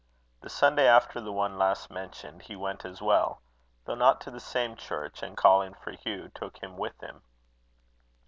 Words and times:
The 0.41 0.49
Sunday 0.49 0.87
after 0.87 1.21
the 1.21 1.31
one 1.31 1.59
last 1.59 1.91
mentioned, 1.91 2.41
he 2.41 2.55
went 2.55 2.85
as 2.85 3.03
well, 3.03 3.43
though 3.85 3.93
not 3.93 4.19
to 4.21 4.31
the 4.31 4.39
same 4.39 4.75
church, 4.75 5.21
and 5.21 5.37
calling 5.37 5.75
for 5.75 5.91
Hugh 5.91 6.31
took 6.33 6.57
him 6.57 6.75
with 6.75 6.99
him. 7.03 7.21